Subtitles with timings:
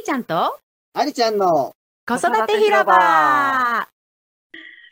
[0.00, 0.58] ーちゃんと？
[0.92, 1.74] ありちゃんの。
[2.06, 3.88] 子育て広場。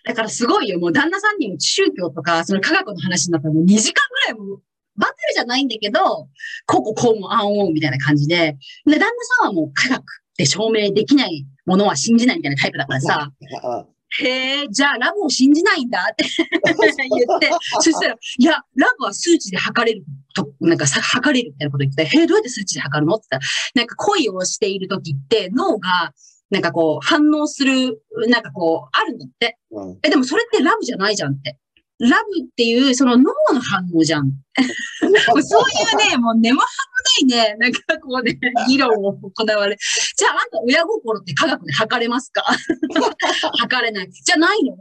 [0.04, 0.78] だからすごいよ。
[0.78, 4.62] もう旦那さんにも宗教とか、その科学の話になったらもう2時間ぐらいもう、
[4.96, 6.28] バトルじゃないんだけど、
[6.66, 8.56] こうこうこうもあんおんみたいな感じで。
[8.86, 9.06] で、旦那
[9.36, 10.04] さんはもう科学
[10.36, 13.30] で証明できないものは信じないみたいなタイプだからさ、
[13.62, 13.86] あ
[14.20, 16.24] へえ、じゃあラブを信じないんだって
[16.64, 23.16] 言って、そしたら、いや、ラブは数値で測れると、なんかさ、測れるみたいなこと言って、へえ、どうやって数値で測るの？
[23.16, 26.12] って言ったら、なんか恋をしている時って脳が、
[26.50, 29.58] なんかこう反応する、なんかこう、あるんだって。
[29.70, 31.58] うんえ、でもそれってラブじゃないじゃんって。
[31.98, 34.30] ラブっていう、その脳の反応じゃん。
[35.02, 39.76] そういうね、もう根も葉もないね、 なんかこうね、 議論を行われ。
[40.16, 42.44] じゃあ、あんた親心って科学で測れますか？
[43.58, 44.10] 測れない。
[44.10, 44.76] じゃないの？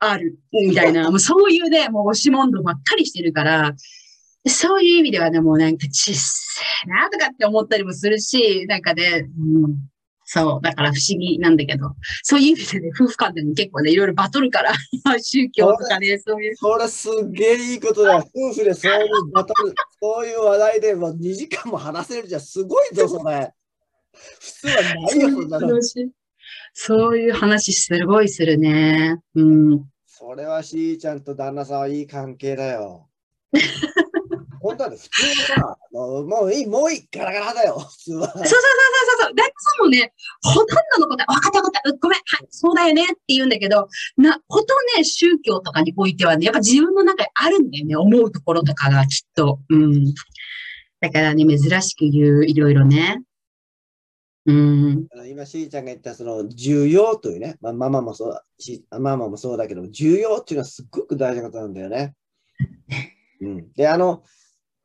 [0.00, 0.38] ある。
[0.52, 1.10] みたいな。
[1.10, 3.74] もうそういうね、もう押し問答ばっかりしてるから、
[4.48, 9.76] そういう意味ではね、もうなんか小さいなとかって思ったりもするし、なんかね、うん、
[10.34, 14.72] そう、だから不思議なんだけど、そういう意味でね、夫婦間でも結構ね、いろいろバトるから、
[15.20, 16.56] 宗教とかね、そういう。
[16.56, 18.24] それすっげえいいことだよ。
[18.34, 22.40] 夫婦でそういうバトル、 そういう話題でもう2時間も話せるじゃん。
[22.40, 23.52] すごいぞ、それ。
[24.40, 25.80] 普通はないよ、そんなの。
[26.72, 29.20] そういう話すごいするね。
[29.34, 29.84] うん。
[30.06, 33.10] それはしーちゃんと旦那さんはいい関係だよ。
[34.62, 38.28] 本当はね、普通はさ、もうもういい、もういい、ガラガラだよ、 普通は。
[38.28, 39.34] そうそうそうそうそう。
[39.34, 49.60] 旦那さんもね、ほとんどのことは、わかったわかった、うんごめん、はい、そうだよねって言うんだけど、な、ことね、宗教とかにおいてはね、やっぱ自分の中にあるんだよね、思うところとかがきっと。
[49.68, 50.14] うん。
[51.00, 53.22] だからね、珍しく言う、いろいろね。
[54.44, 55.06] うん。
[55.28, 62.14] 今、しーちゃんが言ったその重要というね、まあ、ママもそうだし、ママもそうだけど、重要っていうのはすっごく大事なことなんだよね。
[63.40, 64.24] うん、で、あの、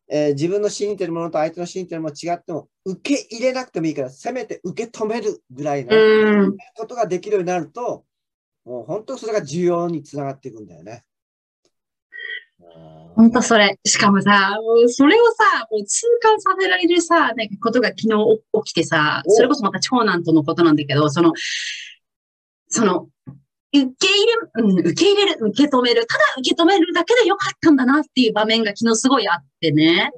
[0.10, 6.58] えー自分の信じてるものと相手の信じてるもの違っても、受け入れなくてもいいから、せめて受け止めるぐらいのうん。
[6.76, 8.06] ことができるようになると、
[8.66, 11.04] もう本当それが重要につながっていくんだよね。
[13.16, 13.80] ほんとそれ。
[13.84, 14.56] しかもさ、
[14.88, 18.08] それをさ、もう痛感させられるさ、なんかことが昨日
[18.66, 21.34] 起きてさ、おそれこそまた長男とのことなんだけど、その、
[22.70, 23.10] その、
[23.74, 30.12] 受け入れる、うん、受け入れる、受け止める、ただ受け止めるだけでよかったんだなっていう場面が昨日すごいあってね。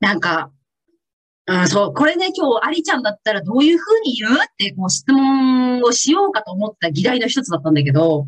[0.00, 0.50] なんか、
[1.46, 8.26] うん、そう、これね、今日、アリちゃんだったらどういうふうに言うって、こう質問をしようかと思った議題の一つだったんだけど、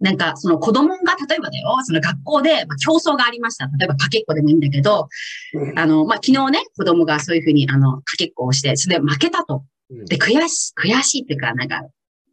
[0.00, 3.66] なんか、その子供が、例えばだよ、その学校で、まあ、競争がありました。
[3.78, 5.08] 例えば、かけっこでもいいんだけど、
[5.54, 9.64] うんあの、まあ、昨日ね、子供がそういうふうに、あの、かけっこをして、それで負けたと。
[9.90, 11.82] うんで、悔しい、悔しいっていうか、なんか、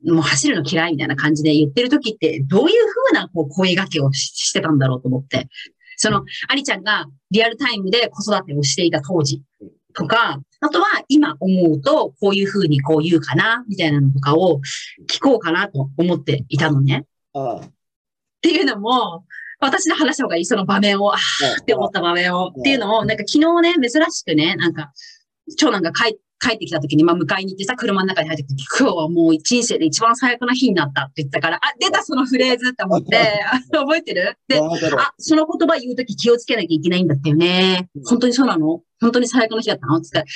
[0.04, 5.48] もう走るの嫌いみたいな感じで言ってる時って、どういうふうなこう声掛けをししてたんだろうと思って。
[5.98, 9.42] その、アリちゃんがリアルタイムで子育てをしていた当時
[9.94, 14.60] とか、あとは今思うと、こういうふうにこう言うかな、みたいなのとかを
[15.08, 17.06] 聞こうかなと思っていたのね。
[17.34, 17.70] ああっ
[18.42, 19.26] ていうのも、
[19.60, 22.52] 私の話した方がいい、その場面を、あーって思った場面を。
[22.56, 24.92] うんっていうのを、なんか昨日ね、珍しくね、なんか、
[25.58, 34.38] 長男が帰帰ってきた時に、まあ迎えに行ってさ、車の中に入ってきて、今日はもう人生で一番最悪な日になったって言ったから、あ、出たそのフレーズって思って、あ 覚えてる？
[34.48, 37.90] で、あ、その言葉言うとき気をつけなきゃいけないんだったよね。
[37.96, 38.04] うん。
[38.04, 38.82] 本当にそうなの？
[39.00, 39.96] 本当に最悪の日だったの？
[39.98, 40.34] って言ったら、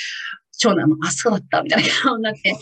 [0.58, 2.54] 長男も、あ、そうだった、みたいな顔になって、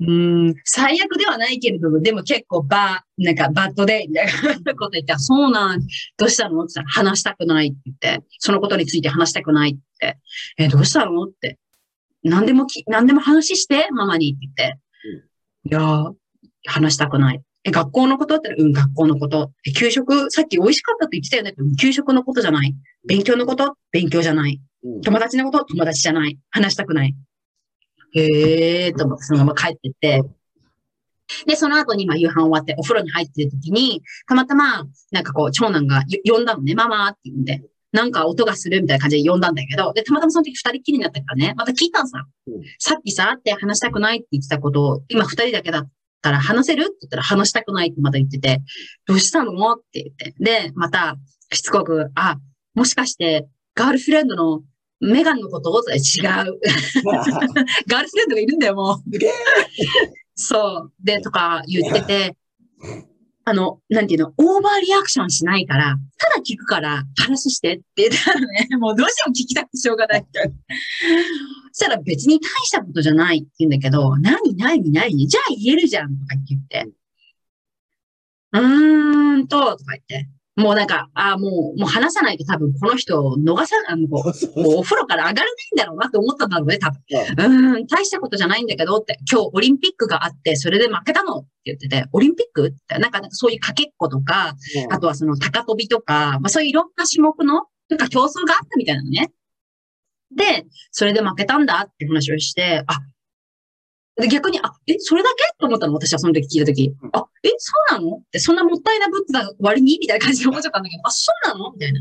[0.00, 4.32] うーん、最悪ではないけれども、でも結構バー、なんかバッドデイみたいな
[4.74, 5.80] こと言って、あそうなん、
[6.16, 6.62] どうしたの？
[6.62, 10.18] って言ったら、話したくないって言って、そのことについて話したくないって、
[10.58, 11.22] え、どうしたの？
[11.24, 11.58] って、
[12.22, 14.78] 何でもき、何でも話して、ママにって言って、
[15.64, 16.14] いやー、
[16.66, 17.42] 話したくない。
[17.64, 19.52] え、学校のことだったら、うん、学校のこと。
[19.66, 22.74] え、給食、さっき美味しかったって言ってたよね給食のことじゃない。
[23.06, 23.76] 勉強のこと？
[23.92, 24.60] 勉強じゃない。
[24.82, 25.64] うん友達のこと？
[25.64, 26.38] 友達じゃない。
[26.50, 27.14] 話したくない。
[28.14, 30.22] へーと思って、そのまま帰ってって。
[31.46, 37.62] で、その後に、まあ、夕飯終わって、お風呂に入ってる時に、たまたま、なんかこう、長男がよ呼んだのね、ママって言うんで、
[37.92, 42.24] なんか音がするみたいな感じで呼んだんだけど、で、たまたまその時二人っきりになったからね、また聞いたんさ。
[42.46, 45.90] うんさっきさ、って話したくないって言ってたことを、今二人だけだっ
[46.22, 46.82] たら話せる？
[46.82, 48.62] って言ったら話したくないってまた言ってて、
[49.06, 49.72] どうしたの？
[49.72, 50.34] って言って。
[50.38, 51.16] で、また、
[51.52, 52.36] しつこく、あ、
[52.74, 54.62] もしかして、ガールフレンドの
[55.00, 55.72] メガンのこと？
[55.72, 55.90] を違う。
[55.94, 56.46] ガー
[58.02, 58.98] ルフレンドがいるんだよ、もう。
[60.34, 60.92] そう。
[61.02, 62.36] で、とか言ってて、
[63.50, 70.52] あの、なんていうの、オーバーリアクションしないから、ただ聞くから話してって言ったらね、 もうどうしても聞きたくてしょうがないって。
[71.72, 75.26] そしたら別に大したことじゃないって言うんだけど、何何何？
[75.26, 76.88] じゃあ言えるじゃんとか言って。
[78.52, 80.28] うーんと、とか言って。
[80.56, 87.00] もうなんか、ああ、もう、もう話さないと多分この人を逃さ、あの、もうお風呂から上がれないんだろうなって思ったんだろうね、多分。
[87.38, 87.86] うん。
[87.86, 94.54] 大したことじゃないんだけどって、今日オリンピックがあって、それで負けたのって言ってて、オリンピックって、なんかそういうかけっことか、
[94.90, 99.30] あとはその高跳びとか、まあそういういろんな種目の、なんか競争があったみたいなのね。
[100.36, 102.98] で、それで負けたんだって話をして、あ、
[104.20, 105.44] で逆に、あ、え、それだけ？
[105.58, 106.94] と思ったの私はその時聞いた時。
[107.02, 107.10] うん。
[107.12, 108.16] あ、え、そうなの？
[108.16, 109.98] って、そんなもったいなぶってた割に？
[110.00, 111.72] みたいな感じで思っちゃったんだけど、あ、そうなの？
[111.72, 112.00] みたいな。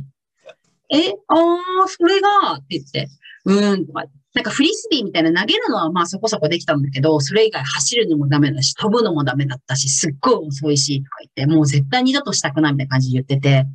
[0.91, 3.07] え、あー、それが、って言って、
[3.45, 4.05] うーん、とか、
[4.35, 13.65] なんかフリスビーみたいな投げるのはまあそこそこできたんだけど、それ以外走るのもダメだし、飛ぶのもダメだったし、すっごい遅いし、とか言って、もう絶対二度としたくないみたいな感じで言ってて、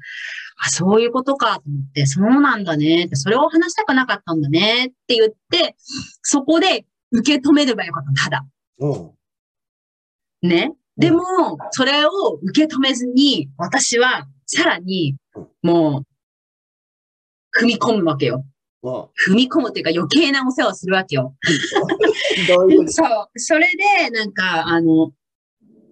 [0.65, 5.75] あ、そういうことかと思って、そうなんだねって、それを話したくなかったんだねって言って、
[6.23, 8.47] そこで受け止めればよかった、ただ。
[8.81, 8.89] う
[10.47, 10.49] ん。
[10.49, 10.73] ね？
[10.97, 11.23] でも、
[11.73, 12.11] それを
[12.43, 15.17] 受け止めずに、私はさらに、
[15.63, 18.45] もう、踏み込むわけよ。
[18.83, 18.93] うん。
[18.93, 21.35] 踏み込むっていうか余計なお世話をするわけよ。
[22.49, 22.91] どういうこと？
[22.93, 23.39] そう。
[23.41, 25.13] それで、なんか、あの、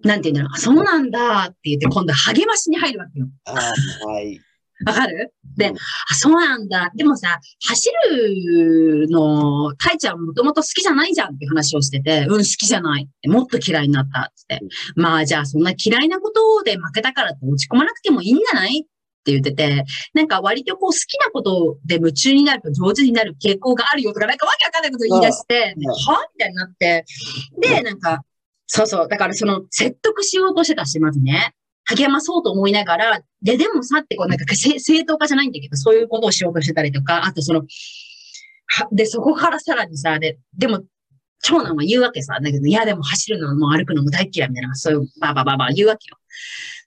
[0.03, 3.27] なんていうんだろう、あそうなんだって言って、今度励ましに入るわけよ。
[3.45, 4.39] はい。
[4.85, 5.33] わかる？
[5.57, 6.91] で、うんあ、そうなんだ。
[6.95, 13.29] でもさ、走るの、タイちゃんもともと好きじゃないじゃんって話をしてて、うん、好きじゃないって。
[13.29, 14.61] もっと嫌いになったって。
[14.95, 18.83] まあ、じゃあそんな嫌いなことで負けたからって落ち込まなくてもいいんじゃないっ
[19.23, 27.05] て言ってて、なんか割とこう好きなことで夢中になると上手になる傾向があるよとか、なんかわけわかんないこと言い出して、うんはみたいになって。
[27.61, 28.23] で、なんか、
[28.65, 29.07] そうそう。
[29.07, 31.53] だからその説得しようとしてたし、まずね。
[31.85, 40.83] 励まそうと思いながら、で、でもさってこうなんか正正当化じゃないんだけど、そういうことをしようとしてたりとか、あとその、はで、そこからさらにさ、で、でも、
[41.41, 46.17] 長男は言うわけさ、だけど、いやでも走るのも歩くのも大嫌いみたいな、そういうばばばば言うわけよ。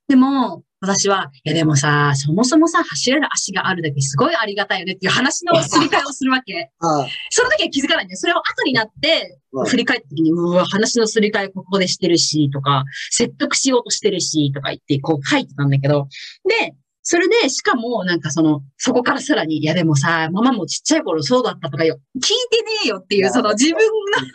[0.09, 6.71] でも、私は、いやでもさ、そもそもさ、走れる足があるだけすごいありがたいよねっていう話のすり替えをするわけ。
[6.81, 8.17] ああ、その時は気づかないんだよ。
[8.19, 16.09] それを後になってう、ん振り返った時に、うわ、話のすり替えここでしてるし、とか、説得しようとしてるし、とか言って、こう書いてたんだけど、
[16.47, 16.75] で、
[17.09, 22.21] それで、しかも、なんかその、そこからさらに、いやでもさ、ママもちっちゃい頃そうだったとかよ、聞い
[22.51, 23.81] てねえよっていう、その自分の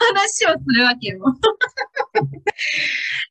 [0.08, 1.20] 話をするわけよ。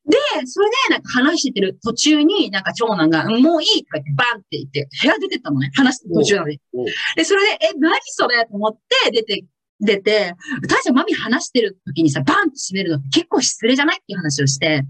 [0.04, 5.70] で、それで、なんか話してる途中に、なんか長男が、もういいとか言って、バンって言って、部屋出てったのね。
[5.75, 6.60] 話してる途中なのに。
[6.75, 6.88] おうおう。
[7.16, 9.46] で、それで、え、何それと思って、出て、
[9.81, 10.34] 出て、
[10.69, 13.96] 大ちゃんマミ話してる時にさ、バンって閉めるのって結構失礼じゃない？
[13.96, 14.82] っていう話をして、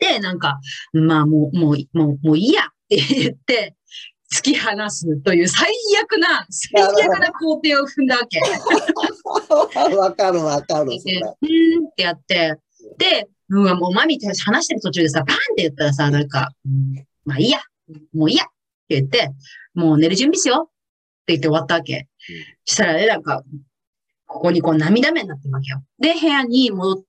[0.00, 0.60] で、なんか、
[0.92, 3.74] まあもう、もう、もう、もういいやって言って、
[4.32, 5.68] 突き放すという最
[6.02, 8.40] 悪な、最悪な工程を踏んだわけ。
[9.96, 10.90] わかるわかる。
[10.90, 12.56] うーんってやって、
[12.98, 17.60] で、うわ、もうマミって話してる途中でさ、バンって言ったらさ、なんか、うんまあいいや、
[18.14, 18.46] もういいやっ
[18.88, 19.30] て言って、
[19.74, 20.68] もう寝る準備しようっ
[21.26, 22.08] て言って終わったわけ。
[22.64, 23.42] したらね、なんか、
[24.26, 25.82] ここにこう涙目になってるわけよ。
[25.98, 27.02] で、部屋に戻っ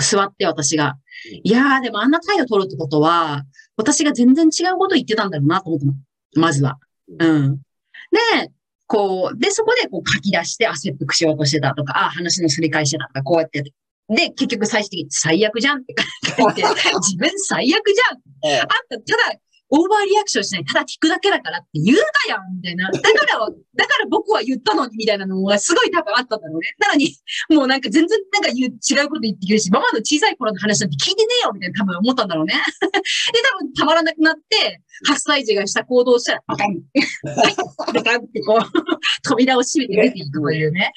[0.00, 0.96] 座って私が
[1.30, 1.40] うん。
[1.44, 3.44] いやー、でもあんな態度取るってことは、
[3.76, 5.92] 私が全然違うこと言ってたんだろうなと思ったの。
[6.36, 6.78] まずは。
[7.18, 7.56] うん。
[7.56, 8.50] で、
[8.86, 13.62] こう、で、そこでこう書き出して、あ、切腹しようとしてたとか、あ、話のすり返しだとか、こうやって。
[14.08, 15.94] で、結局最終的に最悪じゃんって
[16.26, 16.62] 書いて、
[17.00, 18.18] 自分最悪じゃん
[18.52, 19.38] ええあんた、ただ、
[19.70, 22.90] オーバーリアクションしない、ただ聞くだけだからって言うなやんみたいな。
[22.90, 26.74] だから、だから僕は言ったのに、みたいなのがすごい多分あったんだろうね。
[26.78, 27.14] なのに、
[27.50, 32.54] もうなんか全然なんか言う違うこと言ってくるし、ママの小さい頃の話なんて聞いてねえよみたいな多分思ったんだろうね。
[32.82, 36.82] で、多分たまらなくなって、8歳児がした行動したら、バカン
[37.24, 38.58] はい、バカンってこう、
[39.22, 40.92] 扉を閉めて出ていくというね。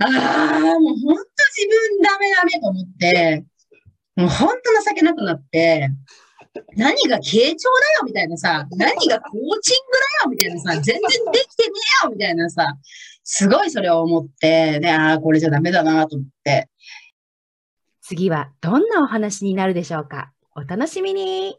[0.00, 1.22] ああ、もう本当
[1.54, 3.44] 自分ダメダメと思って、
[4.16, 5.90] もう本当情けなくなって、
[6.76, 7.56] 何が傾聴だよ
[8.04, 11.72] みたいなさ、何がコーチングだよみたいなさ、全然できてね
[12.04, 12.64] えよみたいなさ、
[13.24, 16.68] すごいそれを思って、ね、ああ、これじゃダメだなと思って。
[18.02, 20.32] 次はどんなお話になるでしょうか？
[20.54, 21.58] お楽しみに